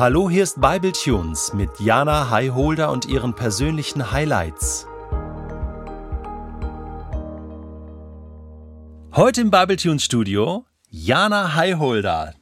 [0.00, 4.86] Hallo, hier ist Bible Tunes mit Jana Highholder und ihren persönlichen Highlights.
[9.14, 12.34] Heute im Bible Tunes Studio Jana Highholder.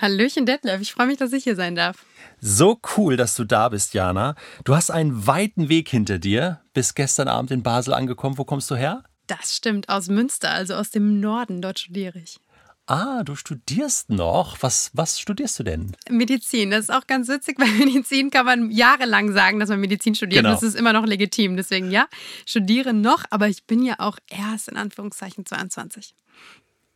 [0.00, 2.02] Hallöchen Detlef, ich freue mich, dass ich hier sein darf.
[2.40, 4.34] So cool, dass du da bist, Jana.
[4.64, 8.38] Du hast einen weiten Weg hinter dir, bis gestern Abend in Basel angekommen.
[8.38, 9.04] Wo kommst du her?
[9.26, 11.60] Das stimmt, aus Münster, also aus dem Norden.
[11.60, 12.38] Dort studiere ich.
[12.86, 14.56] Ah, du studierst noch.
[14.60, 15.96] Was, was studierst du denn?
[16.10, 16.70] Medizin.
[16.70, 17.56] Das ist auch ganz witzig.
[17.58, 20.42] Bei Medizin kann man jahrelang sagen, dass man Medizin studiert.
[20.42, 20.54] Genau.
[20.54, 21.56] Das ist immer noch legitim.
[21.56, 22.06] Deswegen ja,
[22.44, 26.14] studiere noch, aber ich bin ja auch erst in Anführungszeichen 22.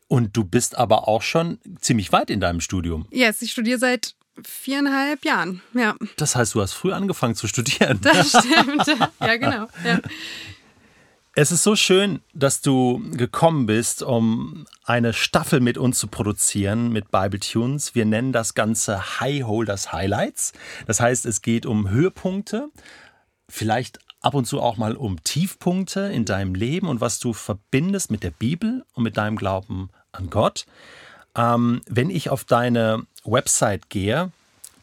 [0.08, 3.06] Und du bist aber auch schon ziemlich weit in deinem Studium.
[3.10, 5.62] Ja, yes, ich studiere seit viereinhalb Jahren.
[5.72, 5.96] Ja.
[6.16, 8.00] Das heißt, du hast früh angefangen zu studieren.
[8.02, 8.86] Das stimmt.
[9.20, 9.68] ja, genau.
[9.84, 10.00] Ja.
[11.38, 16.90] Es ist so schön, dass du gekommen bist, um eine Staffel mit uns zu produzieren
[16.90, 17.94] mit Bible Tunes.
[17.94, 20.54] Wir nennen das Ganze High Holders Highlights.
[20.86, 22.70] Das heißt, es geht um Höhepunkte,
[23.50, 28.10] vielleicht ab und zu auch mal um Tiefpunkte in deinem Leben und was du verbindest
[28.10, 30.64] mit der Bibel und mit deinem Glauben an Gott.
[31.34, 34.32] Ähm, wenn ich auf deine Website gehe,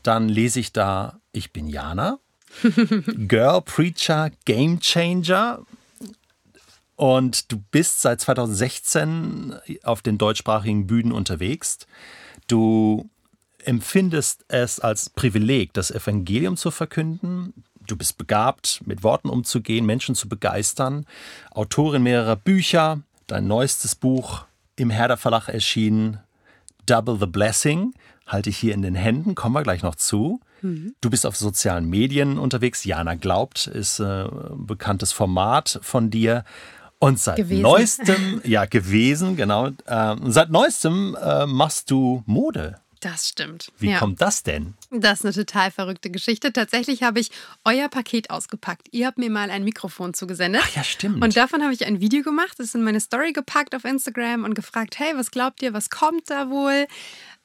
[0.04, 2.20] dann lese ich da, ich bin Jana,
[3.28, 5.66] Girl Preacher Game Changer
[6.96, 11.80] und du bist seit 2016 auf den deutschsprachigen Bühnen unterwegs.
[12.48, 13.10] Du
[13.64, 17.54] empfindest es als Privileg, das Evangelium zu verkünden.
[17.88, 21.06] Du bist begabt, mit Worten umzugehen, Menschen zu begeistern.
[21.52, 23.02] Autorin mehrerer Bücher.
[23.28, 26.20] Dein neuestes Buch im Herder Verlag erschienen,
[26.86, 27.94] Double the Blessing,
[28.28, 30.42] halte ich hier in den Händen, kommen wir gleich noch zu.
[30.62, 30.96] Mhm.
[31.02, 32.84] Du bist auf sozialen Medien unterwegs.
[32.84, 36.44] Jana glaubt, ist äh, ein bekanntes Format von dir.
[37.04, 37.62] Und seit gewesen.
[37.62, 39.68] neuestem, ja, gewesen, genau.
[39.86, 42.80] Äh, seit neuestem äh, machst du Mode.
[43.02, 43.70] Das stimmt.
[43.80, 44.00] Wie ja.
[44.00, 44.76] kommt das denn?
[44.90, 46.54] Das ist eine total verrückte Geschichte.
[46.54, 47.32] Tatsächlich habe ich
[47.66, 48.88] euer Paket ausgepackt.
[48.92, 50.62] Ihr habt mir mal ein Mikrofon zugesendet.
[50.64, 51.22] Ach ja, stimmt.
[51.22, 54.54] Und davon habe ich ein Video gemacht, das in meine Story gepackt auf Instagram und
[54.54, 56.88] gefragt, hey, was glaubt ihr, was kommt da wohl?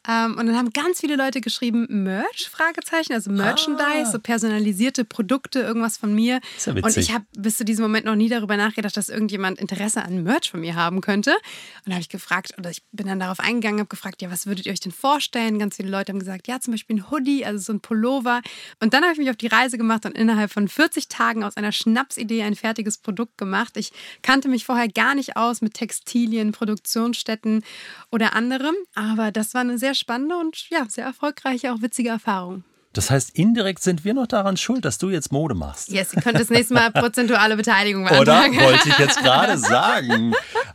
[0.07, 4.13] Ähm, und dann haben ganz viele Leute geschrieben, Merch, Fragezeichen, also Merchandise, ah.
[4.13, 6.41] so personalisierte Produkte, irgendwas von mir.
[6.57, 6.85] Ist ja witzig.
[6.85, 10.23] Und ich habe bis zu diesem Moment noch nie darüber nachgedacht, dass irgendjemand Interesse an
[10.23, 11.37] Merch von mir haben könnte.
[11.85, 14.67] Und habe ich gefragt, oder ich bin dann darauf eingegangen, habe gefragt, ja, was würdet
[14.67, 15.59] ihr euch denn vorstellen?
[15.59, 18.41] Ganz viele Leute haben gesagt, ja, zum Beispiel ein Hoodie, also so ein Pullover.
[18.81, 21.57] Und dann habe ich mich auf die Reise gemacht und innerhalb von 40 Tagen aus
[21.57, 23.77] einer Schnapsidee ein fertiges Produkt gemacht.
[23.77, 23.93] Ich
[24.23, 27.63] kannte mich vorher gar nicht aus mit Textilien, Produktionsstätten
[28.11, 32.65] oder anderem, aber das war eine sehr spannende und ja, sehr erfolgreiche, auch witzige Erfahrung.
[32.99, 35.89] Das heißt, indirekt sind wir noch daran schuld, dass du jetzt Mode machst.
[35.91, 38.57] Yes, ihr könnt das nächste Mal prozentuale Beteiligung beantragen.
[38.57, 40.35] Oder wollte ich jetzt gerade sagen.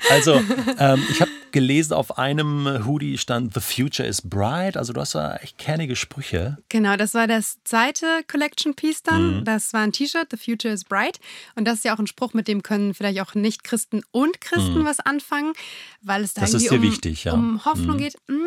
[0.09, 0.41] Also,
[0.79, 4.77] ähm, ich habe gelesen, auf einem Hoodie stand The Future is Bright.
[4.77, 6.57] Also, du hast da echt kernige Sprüche.
[6.69, 9.39] Genau, das war das zweite Collection Piece dann.
[9.39, 9.45] Mhm.
[9.45, 11.19] Das war ein T-Shirt, The Future is Bright.
[11.55, 14.79] Und das ist ja auch ein Spruch, mit dem können vielleicht auch Nicht-Christen und Christen
[14.79, 14.85] mhm.
[14.85, 15.53] was anfangen,
[16.01, 17.33] weil es da das irgendwie um, wichtig, ja.
[17.33, 18.01] um Hoffnung mhm.
[18.01, 18.15] geht.
[18.29, 18.37] Hm,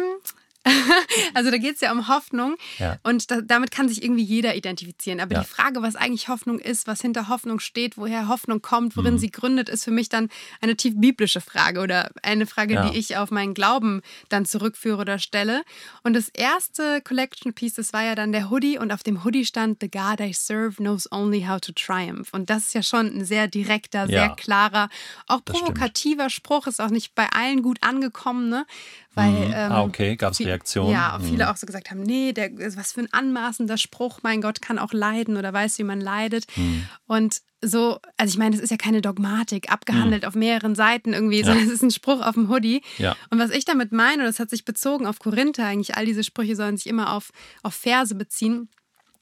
[1.34, 2.98] also da geht es ja um Hoffnung ja.
[3.02, 5.20] und da, damit kann sich irgendwie jeder identifizieren.
[5.20, 5.40] Aber ja.
[5.40, 9.18] die Frage, was eigentlich Hoffnung ist, was hinter Hoffnung steht, woher Hoffnung kommt, worin mhm.
[9.18, 10.28] sie gründet, ist für mich dann
[10.60, 12.88] eine tief biblische Frage oder eine Frage, ja.
[12.88, 15.62] die ich auf meinen Glauben dann zurückführe oder stelle.
[16.02, 19.44] Und das erste Collection Piece, das war ja dann der Hoodie und auf dem Hoodie
[19.44, 22.32] stand The God I serve knows only how to triumph.
[22.32, 24.88] Und das ist ja schon ein sehr direkter, sehr klarer,
[25.26, 28.66] auch provokativer Spruch, ist auch nicht bei allen gut angekommen, ne?
[29.14, 29.52] Weil, mhm.
[29.54, 30.55] ähm, ah, okay, gab es Reaktionen?
[30.90, 31.50] Ja, viele mhm.
[31.50, 34.92] auch so gesagt haben, nee, der, was für ein anmaßender Spruch, mein Gott, kann auch
[34.92, 36.46] leiden oder weiß, wie man leidet.
[36.56, 36.86] Mhm.
[37.06, 40.28] Und so, also ich meine, das ist ja keine Dogmatik, abgehandelt mhm.
[40.28, 41.46] auf mehreren Seiten irgendwie, ja.
[41.46, 42.82] sondern es ist ein Spruch auf dem Hoodie.
[42.98, 43.16] Ja.
[43.30, 46.56] Und was ich damit meine, das hat sich bezogen auf Korinther, eigentlich all diese Sprüche
[46.56, 47.30] sollen sich immer auf,
[47.62, 48.68] auf Verse beziehen.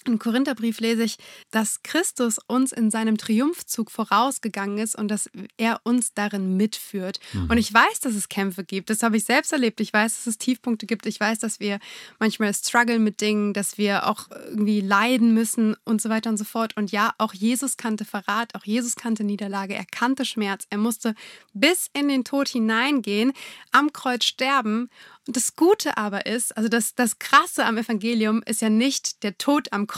[0.07, 1.17] Im Korintherbrief lese ich,
[1.51, 7.21] dass Christus uns in seinem Triumphzug vorausgegangen ist und dass er uns darin mitführt.
[7.33, 7.51] Mhm.
[7.51, 8.91] Und ich weiß, dass es Kämpfe gibt.
[8.91, 9.81] Das habe ich selbst erlebt.
[9.81, 11.07] Ich weiß, dass es Tiefpunkte gibt.
[11.07, 11.79] Ich weiß, dass wir
[12.19, 16.45] manchmal strugglen mit Dingen, dass wir auch irgendwie leiden müssen und so weiter und so
[16.45, 16.77] fort.
[16.77, 19.75] Und ja, auch Jesus kannte Verrat, auch Jesus kannte Niederlage.
[19.75, 20.67] Er kannte Schmerz.
[20.69, 21.15] Er musste
[21.55, 23.33] bis in den Tod hineingehen,
[23.73, 24.91] am Kreuz sterben
[25.27, 29.39] und das Gute aber ist, also das, das Krasse am Evangelium ist ja nicht der
[29.39, 29.94] Tod am Kreuz,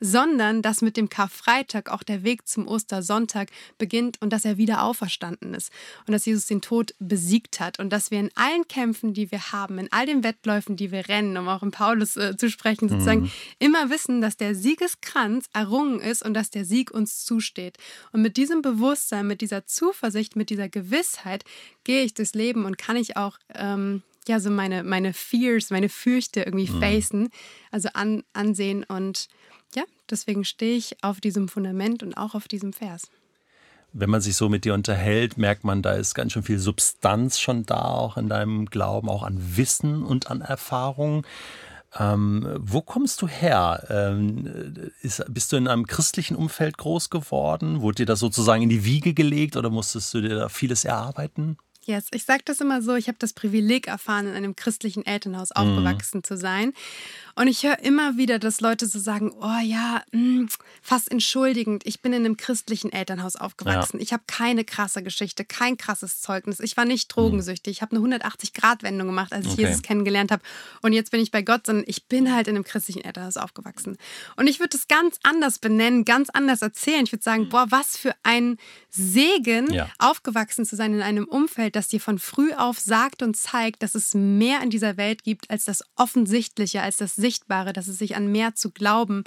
[0.00, 4.82] sondern dass mit dem Karfreitag auch der Weg zum Ostersonntag beginnt und dass er wieder
[4.82, 5.70] auferstanden ist
[6.06, 9.52] und dass Jesus den Tod besiegt hat und dass wir in allen Kämpfen, die wir
[9.52, 12.88] haben, in all den Wettläufen, die wir rennen, um auch in Paulus äh, zu sprechen,
[12.88, 13.30] sozusagen mhm.
[13.58, 17.78] immer wissen, dass der Siegeskranz errungen ist und dass der Sieg uns zusteht.
[18.12, 21.44] Und mit diesem Bewusstsein, mit dieser Zuversicht, mit dieser Gewissheit
[21.84, 25.88] gehe ich durchs Leben und kann ich auch ähm, ja, so meine, meine Fears, meine
[25.88, 26.80] Fürchte irgendwie mhm.
[26.80, 27.28] facen,
[27.70, 28.84] also an, ansehen.
[28.84, 29.28] Und
[29.74, 33.10] ja, deswegen stehe ich auf diesem Fundament und auch auf diesem Vers.
[33.92, 37.40] Wenn man sich so mit dir unterhält, merkt man, da ist ganz schön viel Substanz
[37.40, 41.26] schon da, auch in deinem Glauben, auch an Wissen und an Erfahrung.
[41.98, 43.84] Ähm, wo kommst du her?
[43.90, 47.80] Ähm, ist, bist du in einem christlichen Umfeld groß geworden?
[47.80, 51.56] Wurde dir das sozusagen in die Wiege gelegt oder musstest du dir da vieles erarbeiten?
[51.90, 55.50] Yes, ich sage das immer so, ich habe das Privileg erfahren, in einem christlichen Elternhaus
[55.50, 55.56] mhm.
[55.56, 56.72] aufgewachsen zu sein.
[57.40, 60.48] Und ich höre immer wieder, dass Leute so sagen, oh ja, mh, hm,
[60.82, 63.96] fast entschuldigend, ich bin in einem christlichen Elternhaus aufgewachsen.
[63.96, 64.02] Ja.
[64.02, 66.60] Ich habe keine krasse Geschichte, kein krasses Zeugnis.
[66.60, 67.78] Ich war nicht drogensüchtig.
[67.78, 69.62] Ich habe eine 180-Grad-Wendung gemacht, als ich okay.
[69.62, 70.42] Jesus kennengelernt habe.
[70.82, 73.96] Und jetzt bin ich bei Gott, sondern ich bin halt in einem christlichen Elternhaus aufgewachsen.
[74.36, 77.04] Und ich würde es ganz anders benennen, ganz anders erzählen.
[77.04, 78.58] Ich würde sagen, boah, was für ein
[78.90, 79.88] Segen, ja.
[79.98, 83.94] aufgewachsen zu sein in einem Umfeld, das dir von früh auf sagt und zeigt, dass
[83.94, 87.29] es mehr in dieser Welt gibt als das Offensichtliche, als das Sichtbare,
[87.72, 89.24] dass es sich an mehr zu glauben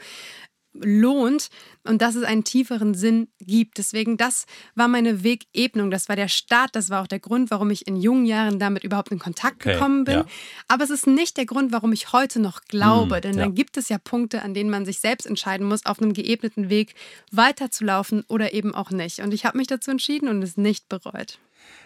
[0.74, 1.50] lohnt
[1.84, 3.78] und dass es einen tieferen Sinn gibt.
[3.78, 4.46] Deswegen, das
[4.76, 7.96] war meine Wegebnung, das war der Start, das war auch der Grund, warum ich in
[7.96, 10.16] jungen Jahren damit überhaupt in Kontakt okay, gekommen bin.
[10.16, 10.26] Ja.
[10.68, 13.44] Aber es ist nicht der Grund, warum ich heute noch glaube, mm, denn ja.
[13.44, 16.70] dann gibt es ja Punkte, an denen man sich selbst entscheiden muss, auf einem geebneten
[16.70, 16.96] Weg
[17.32, 19.20] weiterzulaufen oder eben auch nicht.
[19.20, 21.40] Und ich habe mich dazu entschieden und es nicht bereut.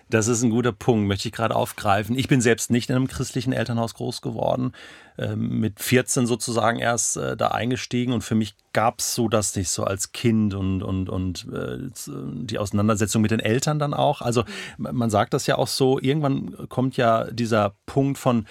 [0.10, 2.18] Das ist ein guter Punkt, möchte ich gerade aufgreifen.
[2.18, 4.72] Ich bin selbst nicht in einem christlichen Elternhaus groß geworden,
[5.18, 9.56] äh, mit 14 sozusagen erst äh, da eingestiegen und für mich gab es so das
[9.56, 11.78] nicht so als Kind und, und, und äh,
[12.08, 14.22] die Auseinandersetzung mit den Eltern dann auch.
[14.22, 14.46] Also
[14.78, 18.46] man sagt das ja auch so, irgendwann kommt ja dieser Punkt von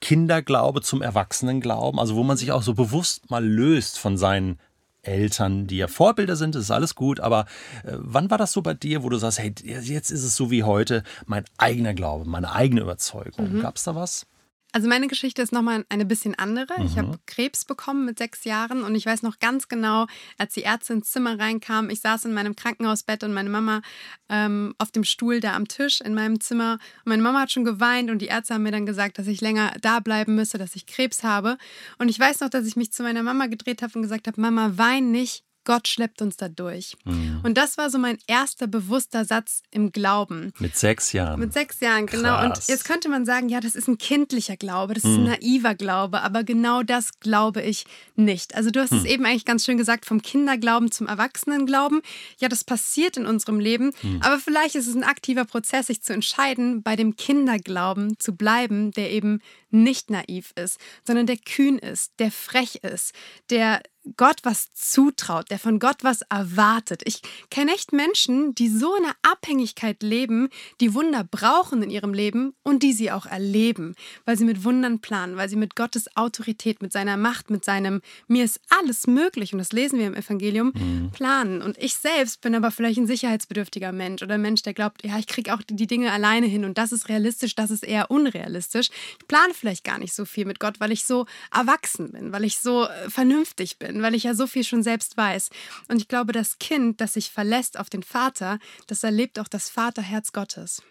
[0.00, 4.58] Kinderglaube zum Erwachsenenglauben, also wo man sich auch so bewusst mal löst von seinen
[5.02, 7.46] Eltern, die ja Vorbilder sind, das ist alles gut, aber
[7.84, 10.50] äh, wann war das so bei dir, wo du sagst, hey, jetzt ist es so
[10.50, 13.56] wie heute, mein eigener Glaube, meine eigene Überzeugung?
[13.56, 13.62] Mhm.
[13.62, 14.26] Gab es da was?
[14.74, 16.78] Also meine Geschichte ist nochmal eine bisschen andere.
[16.78, 16.86] Mhm.
[16.86, 20.06] Ich habe Krebs bekommen mit sechs Jahren und ich weiß noch ganz genau,
[20.38, 23.82] als die Ärzte ins Zimmer reinkam, ich saß in meinem Krankenhausbett und meine Mama
[24.30, 26.78] ähm, auf dem Stuhl da am Tisch in meinem Zimmer.
[27.04, 29.42] Und meine Mama hat schon geweint und die Ärzte haben mir dann gesagt, dass ich
[29.42, 31.58] länger da bleiben müsse, dass ich Krebs habe.
[31.98, 34.40] Und ich weiß noch, dass ich mich zu meiner Mama gedreht habe und gesagt habe,
[34.40, 36.96] Mama, wein nicht, Gott schleppt uns da durch.
[37.04, 37.40] Mhm.
[37.42, 40.52] Und das war so mein erster bewusster Satz im Glauben.
[40.58, 41.38] Mit sechs Jahren.
[41.38, 42.36] Mit sechs Jahren, genau.
[42.38, 42.58] Krass.
[42.58, 45.30] Und jetzt könnte man sagen, ja, das ist ein kindlicher Glaube, das ist ein mhm.
[45.30, 47.84] naiver Glaube, aber genau das glaube ich
[48.16, 48.54] nicht.
[48.54, 48.98] Also du hast mhm.
[48.98, 52.02] es eben eigentlich ganz schön gesagt, vom Kinderglauben zum Erwachsenenglauben.
[52.38, 54.20] Ja, das passiert in unserem Leben, mhm.
[54.22, 58.90] aber vielleicht ist es ein aktiver Prozess, sich zu entscheiden, bei dem Kinderglauben zu bleiben,
[58.92, 59.40] der eben
[59.72, 63.12] nicht naiv ist, sondern der kühn ist, der frech ist,
[63.50, 63.82] der
[64.16, 67.02] Gott was zutraut, der von Gott was erwartet.
[67.04, 70.48] Ich kenne echt Menschen, die so in einer Abhängigkeit leben,
[70.80, 75.00] die Wunder brauchen in ihrem Leben und die sie auch erleben, weil sie mit Wundern
[75.00, 79.52] planen, weil sie mit Gottes Autorität, mit seiner Macht, mit seinem mir ist alles möglich
[79.52, 81.10] und das lesen wir im Evangelium mhm.
[81.12, 81.62] planen.
[81.62, 85.18] Und ich selbst bin aber vielleicht ein sicherheitsbedürftiger Mensch oder ein Mensch, der glaubt, ja,
[85.18, 88.88] ich kriege auch die Dinge alleine hin und das ist realistisch, das ist eher unrealistisch.
[89.20, 92.44] Ich plane vielleicht gar nicht so viel mit Gott, weil ich so erwachsen bin, weil
[92.44, 95.50] ich so äh, vernünftig bin bin, weil ich ja so viel schon selbst weiß.
[95.88, 99.68] Und ich glaube, das Kind, das sich verlässt auf den Vater, das erlebt auch das
[99.68, 100.82] Vaterherz Gottes.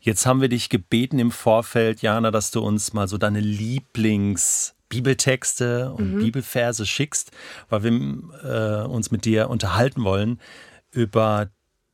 [0.00, 4.72] Jetzt haben wir dich gebeten im Vorfeld, Jana, dass du uns mal so deine Lieblings-
[4.88, 6.18] Bibeltexte und mhm.
[6.20, 7.32] Bibelverse schickst,
[7.68, 10.40] weil wir äh, uns mit dir unterhalten wollen
[10.92, 11.50] über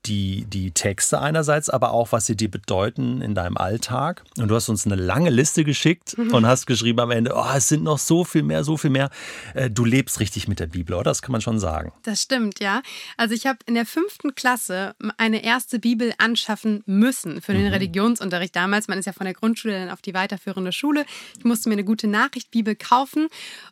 [0.07, 4.25] die, die Texte einerseits, aber auch, was sie dir bedeuten in deinem Alltag.
[4.39, 6.35] Und du hast uns eine lange Liste geschickt mhm.
[6.35, 9.11] und hast geschrieben am Ende, oh, es sind noch so viel mehr, so viel mehr.
[9.55, 11.05] Äh, du lebst richtig mit der Bibel, oder?
[11.05, 11.93] Das kann man schon sagen.
[12.03, 12.83] Das stimmt, ja.
[13.17, 17.73] Also ich habe in der fünften Klasse eine erste Bibel anschaffen müssen für den mhm.
[17.73, 18.89] Religionsunterricht damals.
[18.89, 21.05] Man ist ja von der Grundschule dann auf die weiterführende Schule.
[21.39, 23.29] Ich musste mir eine gute Nachricht-Bibel kaufen.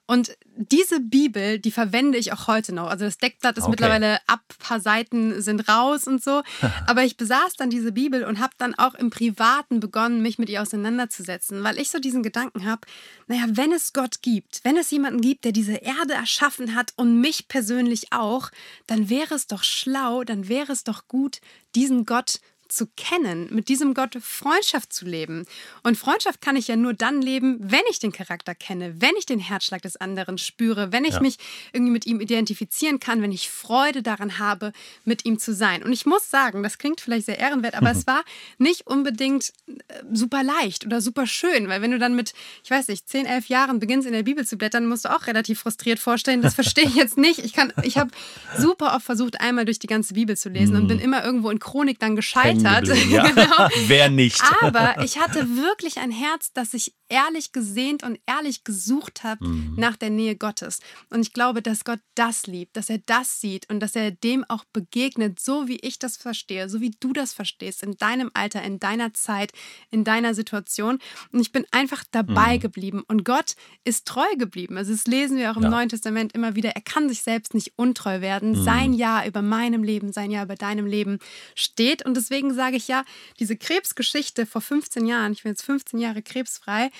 [0.06, 2.88] Und diese Bibel, die verwende ich auch heute noch.
[2.88, 3.70] Also das Deckblatt ist okay.
[3.70, 6.42] mittlerweile ab, paar Seiten sind raus und so.
[6.86, 10.50] Aber ich besaß dann diese Bibel und habe dann auch im Privaten begonnen, mich mit
[10.50, 12.82] ihr auseinanderzusetzen, weil ich so diesen Gedanken habe,
[13.26, 17.20] naja, wenn es Gott gibt, wenn es jemanden gibt, der diese Erde erschaffen hat und
[17.20, 18.50] mich persönlich auch,
[18.86, 21.40] dann wäre es doch schlau, dann wäre es doch gut,
[21.74, 22.40] diesen Gott
[22.72, 25.46] zu kennen, mit diesem Gott Freundschaft zu leben.
[25.82, 29.26] Und Freundschaft kann ich ja nur dann leben, wenn ich den Charakter kenne, wenn ich
[29.26, 31.20] den Herzschlag des anderen spüre, wenn ich ja.
[31.20, 31.36] mich
[31.72, 34.72] irgendwie mit ihm identifizieren kann, wenn ich Freude daran habe,
[35.04, 35.82] mit ihm zu sein.
[35.82, 38.24] Und ich muss sagen, das klingt vielleicht sehr ehrenwert, aber es war
[38.58, 42.32] nicht unbedingt äh, super leicht oder super schön, weil wenn du dann mit,
[42.64, 45.26] ich weiß nicht, 10, 11 Jahren beginnst in der Bibel zu blättern, musst du auch
[45.26, 47.40] relativ frustriert vorstellen, das verstehe ich jetzt nicht.
[47.40, 48.10] Ich, ich habe
[48.58, 51.58] super oft versucht, einmal durch die ganze Bibel zu lesen und bin immer irgendwo in
[51.58, 52.88] Chronik dann gescheitert hat.
[53.10, 53.26] Ja.
[53.28, 53.68] genau.
[53.86, 54.40] Wer nicht?
[54.60, 59.74] Aber ich hatte wirklich ein Herz, das ich ehrlich gesehnt und ehrlich gesucht habe mhm.
[59.76, 60.78] nach der Nähe Gottes.
[61.10, 64.44] Und ich glaube, dass Gott das liebt, dass er das sieht und dass er dem
[64.48, 68.62] auch begegnet, so wie ich das verstehe, so wie du das verstehst, in deinem Alter,
[68.62, 69.52] in deiner Zeit,
[69.90, 70.98] in deiner Situation.
[71.32, 72.60] Und ich bin einfach dabei mhm.
[72.60, 73.02] geblieben.
[73.06, 74.76] Und Gott ist treu geblieben.
[74.76, 75.70] Also das lesen wir auch im ja.
[75.70, 76.70] Neuen Testament immer wieder.
[76.70, 78.52] Er kann sich selbst nicht untreu werden.
[78.52, 78.64] Mhm.
[78.64, 81.18] Sein Ja über meinem Leben, sein Ja über deinem Leben
[81.56, 82.04] steht.
[82.04, 83.04] Und deswegen sage ich ja,
[83.38, 86.90] diese Krebsgeschichte vor 15 Jahren, ich bin jetzt 15 Jahre krebsfrei,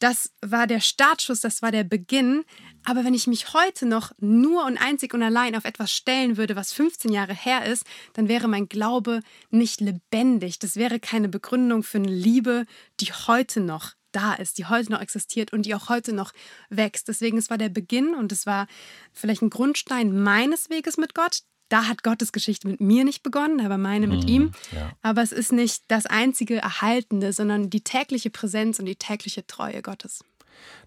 [0.00, 2.44] das war der Startschuss, das war der Beginn.
[2.84, 6.56] Aber wenn ich mich heute noch nur und einzig und allein auf etwas stellen würde,
[6.56, 10.58] was 15 Jahre her ist, dann wäre mein Glaube nicht lebendig.
[10.58, 12.64] Das wäre keine Begründung für eine Liebe,
[13.00, 16.32] die heute noch da ist, die heute noch existiert und die auch heute noch
[16.68, 17.08] wächst.
[17.08, 18.66] Deswegen, es war der Beginn und es war
[19.12, 21.42] vielleicht ein Grundstein meines Weges mit Gott.
[21.70, 24.52] Da hat Gottes Geschichte mit mir nicht begonnen, aber meine mit mhm, ihm.
[24.72, 24.90] Ja.
[25.02, 29.80] Aber es ist nicht das einzige Erhaltende, sondern die tägliche Präsenz und die tägliche Treue
[29.80, 30.24] Gottes.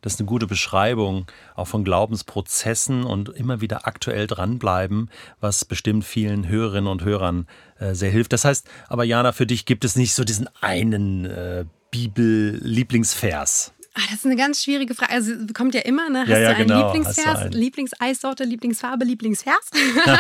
[0.02, 1.26] Das ist eine gute Beschreibung
[1.56, 5.10] auch von Glaubensprozessen und immer wieder aktuell dranbleiben,
[5.40, 7.48] was bestimmt vielen Hörerinnen und Hörern
[7.80, 8.34] äh, sehr hilft.
[8.34, 13.74] Das heißt, aber Jana, für dich gibt es nicht so diesen einen äh, Bibel-Lieblingsvers?
[13.96, 15.12] Ah, das ist eine ganz schwierige Frage.
[15.12, 16.22] Also kommt ja immer, ne?
[16.22, 16.94] Hast ja, ja, du einen genau.
[16.94, 17.52] Lieblingsvers, einen?
[17.52, 19.70] Lieblingseissorte, Lieblingsfarbe, Lieblingsvers?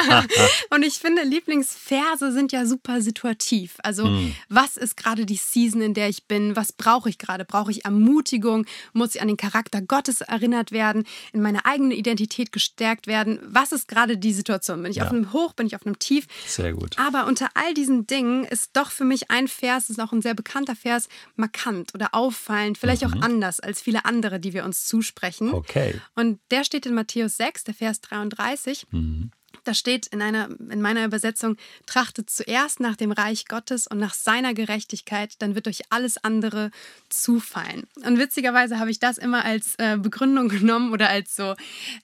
[0.70, 3.77] und ich finde, Lieblingsverse sind ja super situativ.
[3.82, 4.36] Also, mm.
[4.48, 6.56] was ist gerade die Season, in der ich bin?
[6.56, 7.46] Was brauche ich gerade?
[7.46, 8.68] Brauche ich Ermutigung?
[8.94, 11.03] Muss ich an den Charakter Gottes erinnert werden?
[11.32, 13.39] In meine eigene Identität gestärkt werden?
[13.42, 14.84] Was ist gerade die Situation?
[14.84, 15.06] Bin ich ja.
[15.06, 15.53] auf einem Hoch?
[15.53, 16.27] Bin ich auf einem Tief?
[16.46, 17.00] Sehr gut.
[17.00, 20.22] Aber unter all diesen Dingen ist doch für mich ein Vers, das ist auch ein
[20.22, 23.13] sehr bekannter Vers, markant oder auffallend, vielleicht mhm.
[23.13, 25.53] auch anders als viele andere, die wir uns zusprechen.
[25.53, 26.00] Okay.
[26.15, 28.86] Und der steht in Matthäus 6, der Vers 33.
[28.91, 29.32] Mhm.
[29.63, 34.13] Da steht in, einer, in meiner Übersetzung, trachtet zuerst nach dem Reich Gottes und nach
[34.13, 36.72] seiner Gerechtigkeit, dann wird euch alles andere
[37.10, 37.88] zufallen.
[38.05, 41.55] Und witzigerweise habe ich das immer als äh, Begründung genommen oder als so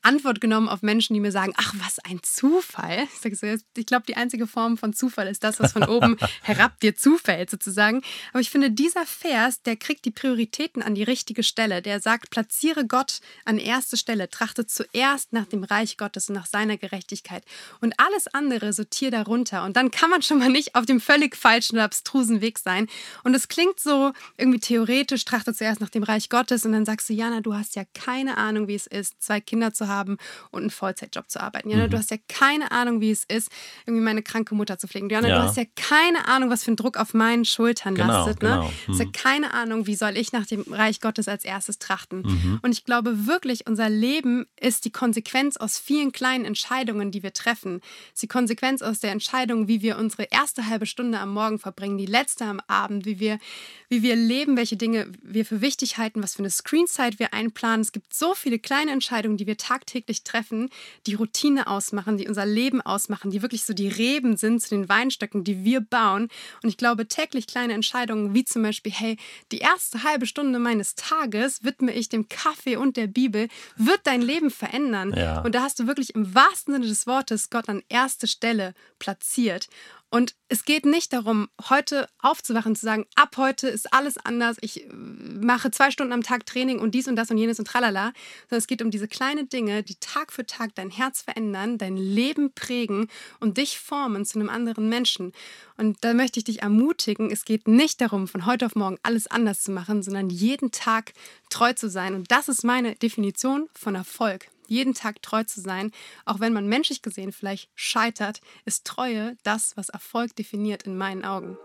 [0.01, 3.07] Antwort genommen auf Menschen, die mir sagen, ach, was ein Zufall.
[3.23, 6.79] Ich, so, ich glaube, die einzige Form von Zufall ist das, was von oben herab
[6.79, 8.01] dir zufällt, sozusagen.
[8.31, 11.81] Aber ich finde, dieser Vers, der kriegt die Prioritäten an die richtige Stelle.
[11.81, 16.45] Der sagt, platziere Gott an erste Stelle, trachte zuerst nach dem Reich Gottes und nach
[16.45, 17.43] seiner Gerechtigkeit
[17.81, 19.63] und alles andere sortiert darunter.
[19.63, 22.87] Und dann kann man schon mal nicht auf dem völlig falschen oder abstrusen Weg sein.
[23.23, 27.09] Und es klingt so irgendwie theoretisch, trachte zuerst nach dem Reich Gottes und dann sagst
[27.09, 30.17] du, Jana, du hast ja keine Ahnung, wie es ist, zwei Kinder zu haben
[30.51, 31.69] und einen Vollzeitjob zu arbeiten.
[31.69, 31.91] Jana, mhm.
[31.91, 33.49] du hast ja keine Ahnung, wie es ist,
[33.85, 35.09] irgendwie meine kranke Mutter zu pflegen.
[35.09, 35.35] Jana, ja.
[35.37, 38.43] du hast ja keine Ahnung, was für ein Druck auf meinen Schultern genau, lastet.
[38.43, 38.49] Ne?
[38.49, 38.63] Genau.
[38.63, 38.71] Mhm.
[38.85, 39.11] Du hast ja mhm.
[39.11, 42.21] keine Ahnung, wie soll ich nach dem Reich Gottes als erstes trachten.
[42.21, 42.59] Mhm.
[42.61, 47.33] Und ich glaube wirklich, unser Leben ist die Konsequenz aus vielen kleinen Entscheidungen, die wir
[47.39, 47.81] treffen.
[48.13, 51.98] Ist die Konsequenz aus der Entscheidung, wie wir unsere erste halbe Stunde am Morgen verbringen,
[51.98, 53.39] die letzte am Abend, wie wir,
[53.88, 57.81] wie wir leben, welche Dinge wir für wichtig halten, was für eine Screenzeit wir einplanen.
[57.81, 60.69] Es gibt so viele kleine Entscheidungen, die wir tagtäglich treffen,
[61.08, 64.89] die Routine ausmachen, die unser Leben ausmachen, die wirklich so die Reben sind zu den
[64.89, 66.27] Weinstöcken, die wir bauen.
[66.62, 69.17] Und ich glaube, täglich kleine Entscheidungen, wie zum Beispiel, hey,
[69.51, 74.22] die erste halbe Stunde meines Tages widme ich dem Kaffee und der Bibel, wird dein
[74.22, 75.13] Leben verändern.
[75.15, 75.41] Ja.
[75.41, 79.67] Und da hast du wirklich im wahrsten Sinne des Wortes Gott an erste Stelle platziert.
[80.12, 84.86] Und es geht nicht darum, heute aufzuwachen zu sagen, ab heute ist alles anders, ich
[84.86, 88.13] äh, mache zwei Stunden am Tag Training und dies und das und jenes und tralala,
[88.50, 91.95] sondern es geht um diese kleinen Dinge, die Tag für Tag dein Herz verändern, dein
[91.95, 93.07] Leben prägen
[93.39, 95.31] und dich formen zu einem anderen Menschen.
[95.77, 99.27] Und da möchte ich dich ermutigen, es geht nicht darum, von heute auf morgen alles
[99.27, 101.13] anders zu machen, sondern jeden Tag
[101.51, 102.15] treu zu sein.
[102.15, 105.91] Und das ist meine Definition von Erfolg jeden Tag treu zu sein,
[106.25, 111.25] auch wenn man menschlich gesehen vielleicht scheitert, ist Treue das, was Erfolg definiert in meinen
[111.25, 111.57] Augen.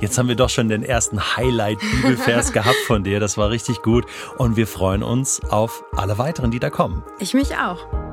[0.00, 3.20] Jetzt haben wir doch schon den ersten Highlight-Bibelvers gehabt von dir.
[3.20, 4.06] Das war richtig gut.
[4.38, 7.04] Und wir freuen uns auf alle weiteren, die da kommen.
[7.18, 8.11] Ich mich auch.